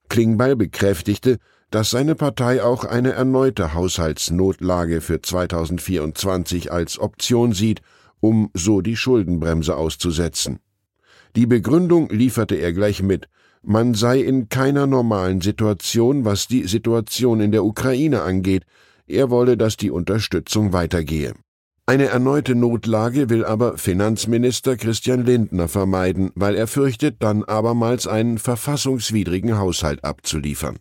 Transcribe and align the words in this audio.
Klingbeil 0.08 0.56
bekräftigte, 0.56 1.36
dass 1.70 1.90
seine 1.90 2.14
Partei 2.14 2.62
auch 2.62 2.84
eine 2.84 3.12
erneute 3.12 3.74
Haushaltsnotlage 3.74 5.02
für 5.02 5.20
2024 5.20 6.72
als 6.72 6.98
Option 6.98 7.52
sieht, 7.52 7.82
um 8.20 8.50
so 8.54 8.80
die 8.80 8.96
Schuldenbremse 8.96 9.76
auszusetzen. 9.76 10.60
Die 11.36 11.46
Begründung 11.46 12.08
lieferte 12.08 12.54
er 12.54 12.72
gleich 12.72 13.02
mit, 13.02 13.28
man 13.62 13.92
sei 13.92 14.20
in 14.20 14.48
keiner 14.48 14.86
normalen 14.86 15.42
Situation, 15.42 16.24
was 16.24 16.48
die 16.48 16.66
Situation 16.66 17.40
in 17.40 17.52
der 17.52 17.64
Ukraine 17.64 18.22
angeht, 18.22 18.64
er 19.06 19.28
wolle, 19.28 19.58
dass 19.58 19.76
die 19.76 19.90
Unterstützung 19.90 20.72
weitergehe. 20.72 21.34
Eine 21.86 22.06
erneute 22.06 22.54
Notlage 22.54 23.28
will 23.28 23.44
aber 23.44 23.76
Finanzminister 23.76 24.78
Christian 24.78 25.26
Lindner 25.26 25.68
vermeiden, 25.68 26.30
weil 26.34 26.54
er 26.54 26.66
fürchtet, 26.66 27.16
dann 27.18 27.44
abermals 27.44 28.06
einen 28.06 28.38
verfassungswidrigen 28.38 29.58
Haushalt 29.58 30.02
abzuliefern. 30.02 30.78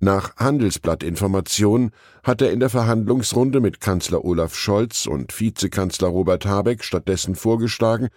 Nach 0.00 0.34
Handelsblattinformationen 0.36 1.90
hat 2.22 2.40
er 2.40 2.50
in 2.50 2.60
der 2.60 2.70
Verhandlungsrunde 2.70 3.60
mit 3.60 3.82
Kanzler 3.82 4.24
Olaf 4.24 4.54
Scholz 4.54 5.04
und 5.04 5.38
Vizekanzler 5.38 6.08
Robert 6.08 6.46
Habeck 6.46 6.82
stattdessen 6.82 7.34
vorgeschlagen, 7.34 8.08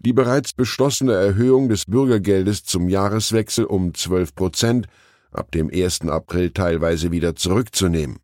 die 0.00 0.12
bereits 0.12 0.54
beschlossene 0.54 1.12
Erhöhung 1.12 1.68
des 1.68 1.86
Bürgergeldes 1.86 2.64
zum 2.64 2.88
Jahreswechsel 2.88 3.64
um 3.64 3.94
12 3.94 4.34
Prozent 4.34 4.86
ab 5.30 5.52
dem 5.52 5.70
1. 5.72 6.02
April 6.08 6.50
teilweise 6.50 7.12
wieder 7.12 7.36
zurückzunehmen. 7.36 8.23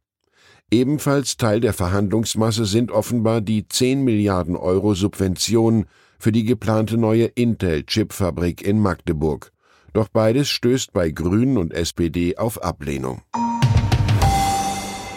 Ebenfalls 0.73 1.37
Teil 1.37 1.59
der 1.59 1.73
Verhandlungsmasse 1.73 2.65
sind 2.65 2.93
offenbar 2.93 3.41
die 3.41 3.67
10 3.67 4.05
Milliarden 4.05 4.55
Euro 4.55 4.95
Subventionen 4.95 5.87
für 6.17 6.31
die 6.31 6.45
geplante 6.45 6.97
neue 6.97 7.25
Intel-Chipfabrik 7.25 8.63
in 8.63 8.79
Magdeburg. 8.79 9.51
Doch 9.93 10.09
beides 10.09 10.49
stößt 10.49 10.93
bei 10.93 11.11
Grünen 11.11 11.57
und 11.57 11.73
SPD 11.73 12.39
auf 12.39 12.63
Ablehnung. 12.63 13.23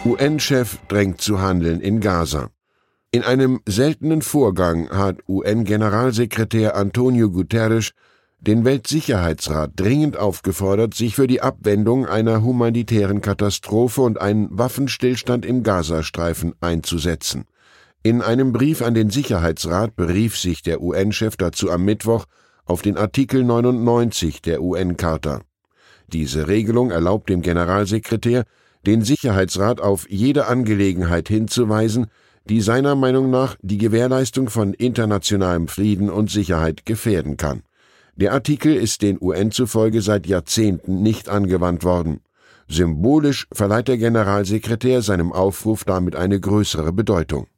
UN-Chef 0.04 0.78
drängt 0.88 1.20
zu 1.20 1.40
handeln 1.40 1.80
in 1.80 2.00
Gaza. 2.00 2.50
In 3.12 3.22
einem 3.22 3.60
seltenen 3.64 4.22
Vorgang 4.22 4.90
hat 4.90 5.18
UN-Generalsekretär 5.28 6.74
Antonio 6.74 7.30
Guterres 7.30 7.92
den 8.46 8.64
Weltsicherheitsrat 8.64 9.72
dringend 9.76 10.18
aufgefordert, 10.18 10.94
sich 10.94 11.14
für 11.16 11.26
die 11.26 11.40
Abwendung 11.40 12.06
einer 12.06 12.42
humanitären 12.42 13.20
Katastrophe 13.20 14.02
und 14.02 14.20
einen 14.20 14.48
Waffenstillstand 14.50 15.46
im 15.46 15.62
Gazastreifen 15.62 16.54
einzusetzen. 16.60 17.46
In 18.02 18.20
einem 18.20 18.52
Brief 18.52 18.82
an 18.82 18.92
den 18.92 19.08
Sicherheitsrat 19.08 19.96
berief 19.96 20.36
sich 20.36 20.62
der 20.62 20.82
UN-Chef 20.82 21.38
dazu 21.38 21.70
am 21.70 21.84
Mittwoch 21.84 22.26
auf 22.66 22.82
den 22.82 22.98
Artikel 22.98 23.44
99 23.44 24.42
der 24.42 24.62
UN-Charta. 24.62 25.40
Diese 26.08 26.46
Regelung 26.46 26.90
erlaubt 26.90 27.30
dem 27.30 27.40
Generalsekretär, 27.40 28.44
den 28.84 29.02
Sicherheitsrat 29.02 29.80
auf 29.80 30.06
jede 30.10 30.46
Angelegenheit 30.46 31.28
hinzuweisen, 31.28 32.08
die 32.46 32.60
seiner 32.60 32.94
Meinung 32.94 33.30
nach 33.30 33.56
die 33.62 33.78
Gewährleistung 33.78 34.50
von 34.50 34.74
internationalem 34.74 35.68
Frieden 35.68 36.10
und 36.10 36.30
Sicherheit 36.30 36.84
gefährden 36.84 37.38
kann. 37.38 37.62
Der 38.16 38.32
Artikel 38.32 38.74
ist 38.74 39.02
den 39.02 39.18
UN 39.20 39.50
zufolge 39.50 40.00
seit 40.00 40.26
Jahrzehnten 40.26 41.02
nicht 41.02 41.28
angewandt 41.28 41.82
worden. 41.82 42.20
Symbolisch 42.68 43.46
verleiht 43.52 43.88
der 43.88 43.98
Generalsekretär 43.98 45.02
seinem 45.02 45.32
Aufruf 45.32 45.84
damit 45.84 46.14
eine 46.14 46.38
größere 46.38 46.92
Bedeutung. 46.92 47.48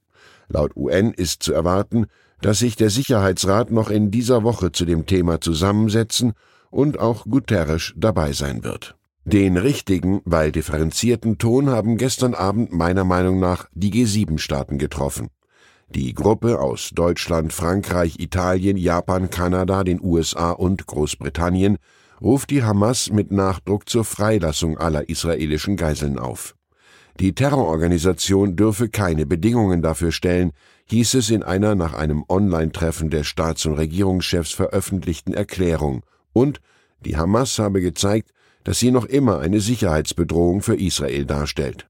Laut 0.49 0.75
UN 0.75 1.13
ist 1.13 1.43
zu 1.43 1.53
erwarten, 1.53 2.07
dass 2.41 2.61
sich 2.61 2.77
der 2.77 2.91
Sicherheitsrat 2.91 3.71
noch 3.71 3.91
in 3.91 4.11
dieser 4.11 4.43
Woche 4.45 4.73
zu 4.73 4.85
dem 4.85 5.07
Thema 5.07 5.41
zusammensetzen 5.41 6.33
und 6.71 6.99
auch 6.99 7.25
Guterres 7.25 7.93
dabei 7.97 8.33
sein 8.33 8.65
wird. 8.65 8.97
Den 9.25 9.57
richtigen, 9.57 10.21
weil 10.25 10.53
differenzierten 10.53 11.39
Ton 11.39 11.69
haben 11.69 11.97
gestern 11.97 12.35
Abend 12.35 12.73
meiner 12.73 13.05
Meinung 13.05 13.41
nach 13.41 13.69
die 13.73 13.91
G7-Staaten 13.91 14.79
getroffen. 14.79 15.29
Die 15.89 16.15
Gruppe 16.15 16.61
aus 16.61 16.91
Deutschland, 16.93 17.53
Frankreich, 17.53 18.19
Italien, 18.19 18.77
Japan, 18.77 19.31
Kanada, 19.31 19.85
den 19.85 20.01
USA 20.03 20.51
und 20.51 20.87
Großbritannien 20.87 21.79
ruft 22.21 22.51
die 22.51 22.65
Hamas 22.65 23.11
mit 23.11 23.31
Nachdruck 23.31 23.89
zur 23.89 24.05
Freilassung 24.05 24.79
aller 24.79 25.09
israelischen 25.09 25.77
Geiseln 25.77 26.19
auf. 26.19 26.57
Die 27.21 27.35
Terrororganisation 27.35 28.57
dürfe 28.57 28.89
keine 28.89 29.27
Bedingungen 29.27 29.81
dafür 29.81 30.13
stellen, 30.13 30.53
hieß 30.87 31.15
es 31.15 31.31
in 31.31 31.43
einer 31.43 31.75
nach 31.75 31.95
einem 31.95 32.25
Online-Treffen 32.29 33.09
der 33.09 33.25
Staats- 33.25 33.65
und 33.65 33.75
Regierungschefs 33.75 34.53
veröffentlichten 34.53 35.33
Erklärung, 35.33 36.05
und 36.33 36.61
die 37.01 37.17
Hamas 37.17 37.59
habe 37.59 37.81
gezeigt, 37.81 38.33
dass 38.65 38.81
sie 38.81 38.91
noch 38.91 39.07
immer 39.07 39.39
eine 39.39 39.61
Sicherheitsbedrohung 39.61 40.61
für 40.61 40.75
Israel 40.75 41.25
darstellt. 41.25 41.89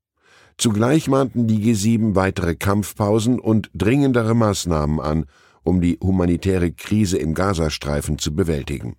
Zugleich 0.58 1.08
mahnten 1.08 1.46
die 1.46 1.58
G7 1.58 2.14
weitere 2.14 2.54
Kampfpausen 2.54 3.38
und 3.38 3.70
dringendere 3.74 4.34
Maßnahmen 4.34 5.00
an, 5.00 5.26
um 5.62 5.80
die 5.80 5.98
humanitäre 6.02 6.72
Krise 6.72 7.18
im 7.18 7.34
Gazastreifen 7.34 8.18
zu 8.18 8.34
bewältigen. 8.34 8.96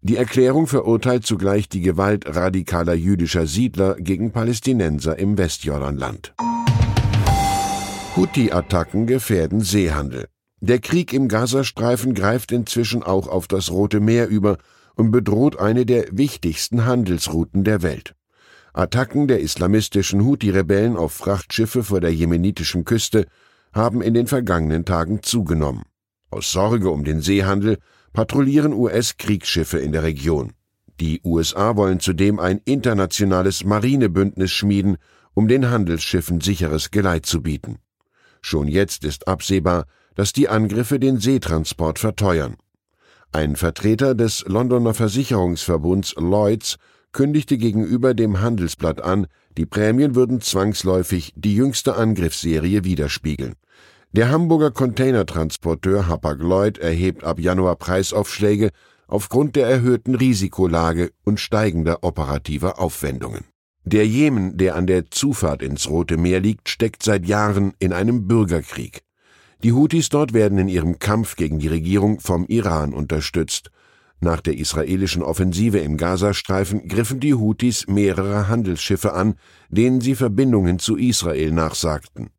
Die 0.00 0.16
Erklärung 0.16 0.66
verurteilt 0.66 1.24
zugleich 1.24 1.68
die 1.68 1.80
Gewalt 1.80 2.24
radikaler 2.26 2.94
jüdischer 2.94 3.46
Siedler 3.46 3.94
gegen 3.94 4.32
Palästinenser 4.32 5.18
im 5.18 5.38
Westjordanland. 5.38 6.34
Houthi-Attacken 8.16 9.06
gefährden 9.06 9.60
Seehandel. 9.60 10.28
Der 10.60 10.78
Krieg 10.78 11.12
im 11.12 11.28
Gazastreifen 11.28 12.14
greift 12.14 12.52
inzwischen 12.52 13.02
auch 13.02 13.28
auf 13.28 13.46
das 13.48 13.70
Rote 13.70 14.00
Meer 14.00 14.28
über 14.28 14.58
und 14.94 15.10
bedroht 15.10 15.58
eine 15.58 15.86
der 15.86 16.06
wichtigsten 16.10 16.84
Handelsrouten 16.84 17.64
der 17.64 17.82
Welt. 17.82 18.14
Attacken 18.76 19.28
der 19.28 19.38
islamistischen 19.38 20.24
Houthi-Rebellen 20.24 20.96
auf 20.96 21.12
Frachtschiffe 21.12 21.84
vor 21.84 22.00
der 22.00 22.12
jemenitischen 22.12 22.84
Küste 22.84 23.26
haben 23.72 24.02
in 24.02 24.14
den 24.14 24.26
vergangenen 24.26 24.84
Tagen 24.84 25.22
zugenommen. 25.22 25.84
Aus 26.28 26.50
Sorge 26.50 26.90
um 26.90 27.04
den 27.04 27.20
Seehandel 27.20 27.78
patrouillieren 28.12 28.72
US-Kriegsschiffe 28.72 29.78
in 29.78 29.92
der 29.92 30.02
Region. 30.02 30.54
Die 30.98 31.20
USA 31.24 31.76
wollen 31.76 32.00
zudem 32.00 32.40
ein 32.40 32.60
internationales 32.64 33.62
Marinebündnis 33.62 34.50
schmieden, 34.50 34.96
um 35.34 35.46
den 35.46 35.70
Handelsschiffen 35.70 36.40
sicheres 36.40 36.90
Geleit 36.90 37.26
zu 37.26 37.42
bieten. 37.42 37.78
Schon 38.42 38.66
jetzt 38.66 39.04
ist 39.04 39.28
absehbar, 39.28 39.86
dass 40.16 40.32
die 40.32 40.48
Angriffe 40.48 40.98
den 40.98 41.18
Seetransport 41.18 42.00
verteuern. 42.00 42.56
Ein 43.30 43.54
Vertreter 43.54 44.16
des 44.16 44.44
Londoner 44.48 44.94
Versicherungsverbunds 44.94 46.16
Lloyds 46.16 46.76
kündigte 47.14 47.56
gegenüber 47.56 48.12
dem 48.12 48.42
Handelsblatt 48.42 49.00
an, 49.00 49.26
die 49.56 49.64
Prämien 49.64 50.14
würden 50.14 50.42
zwangsläufig 50.42 51.32
die 51.34 51.54
jüngste 51.54 51.96
Angriffsserie 51.96 52.84
widerspiegeln. 52.84 53.54
Der 54.12 54.30
Hamburger 54.30 54.70
Containertransporteur 54.70 56.06
Hapag-Lloyd 56.06 56.76
erhebt 56.78 57.24
ab 57.24 57.40
Januar 57.40 57.76
Preisaufschläge 57.76 58.70
aufgrund 59.08 59.56
der 59.56 59.66
erhöhten 59.66 60.14
Risikolage 60.14 61.10
und 61.24 61.40
steigender 61.40 62.04
operativer 62.04 62.78
Aufwendungen. 62.78 63.44
Der 63.84 64.06
Jemen, 64.06 64.56
der 64.56 64.76
an 64.76 64.86
der 64.86 65.10
Zufahrt 65.10 65.62
ins 65.62 65.90
Rote 65.90 66.16
Meer 66.16 66.40
liegt, 66.40 66.68
steckt 66.68 67.02
seit 67.02 67.26
Jahren 67.26 67.72
in 67.78 67.92
einem 67.92 68.26
Bürgerkrieg. 68.26 69.02
Die 69.62 69.72
Houthis 69.72 70.08
dort 70.08 70.32
werden 70.32 70.58
in 70.58 70.68
ihrem 70.68 70.98
Kampf 70.98 71.36
gegen 71.36 71.58
die 71.58 71.68
Regierung 71.68 72.20
vom 72.20 72.46
Iran 72.46 72.94
unterstützt. 72.94 73.70
Nach 74.20 74.40
der 74.40 74.56
israelischen 74.56 75.22
Offensive 75.22 75.78
im 75.78 75.96
Gazastreifen 75.96 76.88
griffen 76.88 77.20
die 77.20 77.34
Houthis 77.34 77.86
mehrere 77.86 78.48
Handelsschiffe 78.48 79.12
an, 79.12 79.34
denen 79.68 80.00
sie 80.00 80.14
Verbindungen 80.14 80.78
zu 80.78 80.96
Israel 80.96 81.50
nachsagten. 81.52 82.30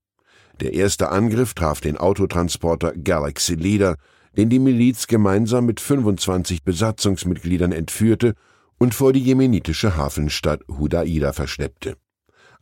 Der 0.62 0.74
erste 0.74 1.10
Angriff 1.10 1.54
traf 1.54 1.82
den 1.82 1.98
Autotransporter 1.98 2.94
Galaxy 2.94 3.56
Leader, 3.56 3.98
den 4.38 4.50
die 4.50 4.60
Miliz 4.60 5.08
gemeinsam 5.08 5.66
mit 5.66 5.80
25 5.80 6.64
Besatzungsmitgliedern 6.64 7.72
entführte 7.72 8.36
und 8.78 8.94
vor 8.94 9.14
die 9.14 9.22
jemenitische 9.22 9.96
Hafenstadt 9.96 10.62
Hudaida 10.68 11.34
verschleppte. 11.34 11.98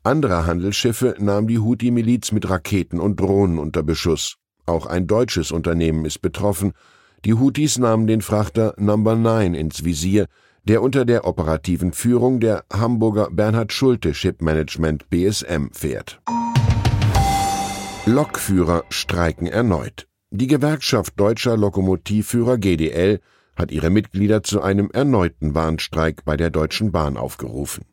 Andere 0.03 0.45
Handelsschiffe 0.45 1.15
nahm 1.19 1.47
die 1.47 1.59
Houthi-Miliz 1.59 2.31
mit 2.33 2.49
Raketen 2.49 2.99
und 2.99 3.19
Drohnen 3.19 3.57
unter 3.57 3.83
Beschuss. 3.83 4.35
Auch 4.65 4.85
ein 4.85 5.07
deutsches 5.07 5.51
Unternehmen 5.51 6.05
ist 6.05 6.21
betroffen. 6.21 6.73
Die 7.25 7.35
Houthis 7.35 7.77
nahmen 7.77 8.05
den 8.05 8.21
Frachter 8.21 8.73
Number 8.77 9.15
9 9.15 9.53
ins 9.53 9.85
Visier, 9.85 10.27
der 10.65 10.81
unter 10.81 11.05
der 11.05 11.25
operativen 11.25 11.93
Führung 11.93 12.41
der 12.41 12.65
Hamburger 12.71 13.29
Bernhard 13.31 13.71
Schulte 13.71 14.13
Ship 14.13 14.41
Management 14.41 15.09
BSM 15.09 15.67
fährt. 15.71 16.21
Lokführer 18.05 18.83
streiken 18.89 19.47
erneut. 19.47 20.05
Die 20.31 20.47
Gewerkschaft 20.47 21.17
deutscher 21.17 21.55
Lokomotivführer 21.55 22.57
GDL 22.57 23.21
hat 23.55 23.71
ihre 23.71 23.89
Mitglieder 23.89 24.43
zu 24.43 24.61
einem 24.61 24.89
erneuten 24.91 25.55
Warnstreik 25.55 26.25
bei 26.25 26.35
der 26.35 26.49
Deutschen 26.49 26.91
Bahn 26.91 27.15
aufgerufen. 27.15 27.85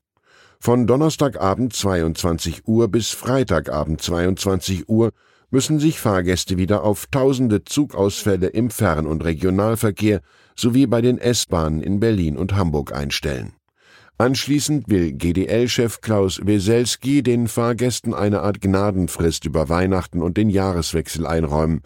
Von 0.59 0.88
Donnerstagabend 0.88 1.73
22 1.73 2.67
Uhr 2.67 2.88
bis 2.88 3.11
Freitagabend 3.11 4.03
22 4.03 4.88
Uhr 4.88 5.12
müssen 5.50 5.79
sich 5.79 6.00
Fahrgäste 6.00 6.58
wieder 6.58 6.85
auf 6.85 7.06
tausende 7.06 7.64
Zugausfälle 7.64 8.49
im 8.49 8.70
Fern- 8.70 9.06
und 9.06 9.25
Regionalverkehr 9.25 10.20
sowie 10.56 10.87
bei 10.87 11.00
den 11.00 11.19
S-Bahnen 11.19 11.82
in 11.82 12.00
Berlin 12.00 12.37
und 12.37 12.55
Hamburg 12.55 12.94
einstellen. 12.94 13.52
Anschließend 14.19 14.88
will 14.88 15.12
GDL-Chef 15.12 16.02
Klaus 16.02 16.41
Weselski 16.44 17.23
den 17.23 17.49
Fahrgästen 17.49 18.12
eine 18.12 18.43
Art 18.43 18.61
Gnadenfrist 18.61 19.47
über 19.47 19.70
Weihnachten 19.70 20.20
und 20.20 20.37
den 20.37 20.50
Jahreswechsel 20.50 21.26
einräumen. 21.26 21.81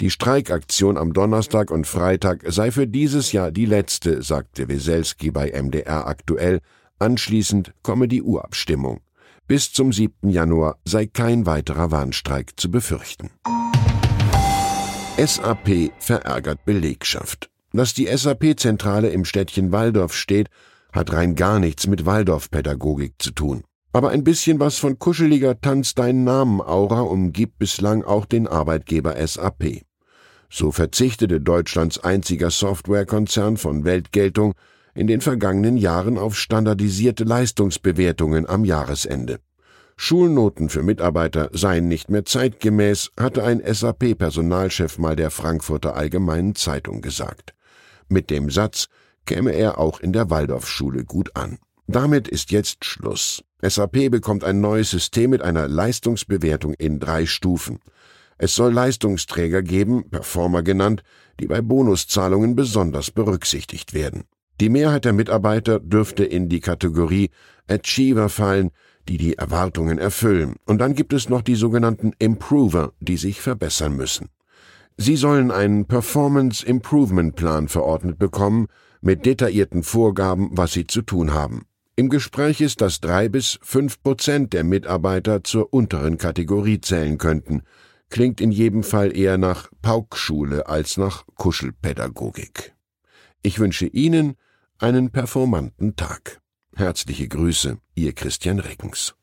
Die 0.00 0.10
Streikaktion 0.10 0.98
am 0.98 1.14
Donnerstag 1.14 1.70
und 1.70 1.86
Freitag 1.86 2.44
sei 2.46 2.70
für 2.70 2.86
dieses 2.86 3.32
Jahr 3.32 3.50
die 3.50 3.64
letzte, 3.64 4.22
sagte 4.22 4.68
Weselski 4.68 5.30
bei 5.30 5.50
MDR 5.50 6.06
aktuell. 6.06 6.60
Anschließend 6.98 7.72
komme 7.82 8.06
die 8.06 8.22
Urabstimmung. 8.22 9.00
Bis 9.48 9.72
zum 9.72 9.94
7. 9.94 10.28
Januar 10.28 10.76
sei 10.84 11.06
kein 11.06 11.46
weiterer 11.46 11.90
Warnstreik 11.90 12.60
zu 12.60 12.70
befürchten. 12.70 13.30
SAP 15.16 15.90
verärgert 15.98 16.66
Belegschaft. 16.66 17.48
Dass 17.72 17.94
die 17.94 18.14
SAP-Zentrale 18.14 19.08
im 19.08 19.24
Städtchen 19.24 19.72
Waldorf 19.72 20.14
steht, 20.14 20.50
hat 20.92 21.14
rein 21.14 21.34
gar 21.34 21.60
nichts 21.60 21.86
mit 21.86 22.04
Waldorfpädagogik 22.04 23.14
zu 23.18 23.30
tun. 23.30 23.64
Aber 23.94 24.10
ein 24.10 24.22
bisschen 24.22 24.60
was 24.60 24.76
von 24.76 24.98
kuscheliger 24.98 25.58
Tanz 25.58 25.94
deinen 25.94 26.24
Namen 26.24 26.60
Aura 26.60 27.00
umgibt 27.00 27.58
bislang 27.58 28.04
auch 28.04 28.26
den 28.26 28.46
Arbeitgeber 28.48 29.16
SAP. 29.26 29.80
So 30.50 30.72
verzichtete 30.72 31.40
Deutschlands 31.40 31.98
einziger 31.98 32.50
Softwarekonzern 32.50 33.56
von 33.56 33.86
Weltgeltung 33.86 34.52
in 34.98 35.06
den 35.06 35.20
vergangenen 35.20 35.76
Jahren 35.76 36.18
auf 36.18 36.36
standardisierte 36.36 37.22
Leistungsbewertungen 37.22 38.48
am 38.48 38.64
Jahresende. 38.64 39.38
Schulnoten 39.96 40.68
für 40.68 40.82
Mitarbeiter 40.82 41.50
seien 41.52 41.86
nicht 41.86 42.10
mehr 42.10 42.24
zeitgemäß, 42.24 43.12
hatte 43.16 43.44
ein 43.44 43.62
SAP-Personalchef 43.64 44.98
mal 44.98 45.14
der 45.14 45.30
Frankfurter 45.30 45.94
Allgemeinen 45.94 46.56
Zeitung 46.56 47.00
gesagt. 47.00 47.54
Mit 48.08 48.28
dem 48.28 48.50
Satz 48.50 48.88
käme 49.24 49.52
er 49.52 49.78
auch 49.78 50.00
in 50.00 50.12
der 50.12 50.30
Waldorfschule 50.30 51.04
gut 51.04 51.36
an. 51.36 51.58
Damit 51.86 52.26
ist 52.26 52.50
jetzt 52.50 52.84
Schluss. 52.84 53.44
SAP 53.62 54.10
bekommt 54.10 54.42
ein 54.42 54.60
neues 54.60 54.90
System 54.90 55.30
mit 55.30 55.42
einer 55.42 55.68
Leistungsbewertung 55.68 56.74
in 56.74 56.98
drei 56.98 57.24
Stufen. 57.24 57.78
Es 58.36 58.56
soll 58.56 58.72
Leistungsträger 58.72 59.62
geben, 59.62 60.10
Performer 60.10 60.64
genannt, 60.64 61.04
die 61.38 61.46
bei 61.46 61.60
Bonuszahlungen 61.60 62.56
besonders 62.56 63.12
berücksichtigt 63.12 63.94
werden. 63.94 64.24
Die 64.60 64.70
Mehrheit 64.70 65.04
der 65.04 65.12
Mitarbeiter 65.12 65.78
dürfte 65.78 66.24
in 66.24 66.48
die 66.48 66.60
Kategorie 66.60 67.30
Achiever 67.68 68.28
fallen, 68.28 68.70
die 69.08 69.16
die 69.16 69.38
Erwartungen 69.38 69.98
erfüllen. 69.98 70.56
Und 70.66 70.78
dann 70.78 70.94
gibt 70.94 71.12
es 71.12 71.28
noch 71.28 71.42
die 71.42 71.54
sogenannten 71.54 72.12
Improver, 72.18 72.92
die 73.00 73.16
sich 73.16 73.40
verbessern 73.40 73.96
müssen. 73.96 74.28
Sie 74.96 75.14
sollen 75.14 75.52
einen 75.52 75.86
Performance 75.86 76.66
Improvement 76.66 77.36
Plan 77.36 77.68
verordnet 77.68 78.18
bekommen, 78.18 78.66
mit 79.00 79.26
detaillierten 79.26 79.84
Vorgaben, 79.84 80.50
was 80.52 80.72
sie 80.72 80.88
zu 80.88 81.02
tun 81.02 81.32
haben. 81.32 81.66
Im 81.94 82.08
Gespräch 82.08 82.60
ist, 82.60 82.80
dass 82.80 83.00
drei 83.00 83.28
bis 83.28 83.60
fünf 83.62 84.02
Prozent 84.02 84.52
der 84.52 84.64
Mitarbeiter 84.64 85.44
zur 85.44 85.72
unteren 85.72 86.18
Kategorie 86.18 86.80
zählen 86.80 87.16
könnten. 87.16 87.62
Klingt 88.10 88.40
in 88.40 88.50
jedem 88.50 88.82
Fall 88.82 89.16
eher 89.16 89.38
nach 89.38 89.70
Paukschule 89.82 90.66
als 90.66 90.96
nach 90.96 91.24
Kuschelpädagogik. 91.36 92.74
Ich 93.42 93.60
wünsche 93.60 93.86
Ihnen 93.86 94.34
einen 94.78 95.10
performanten 95.10 95.96
Tag. 95.96 96.40
Herzliche 96.76 97.28
Grüße, 97.28 97.78
Ihr 97.94 98.12
Christian 98.14 98.60
Reckens. 98.60 99.14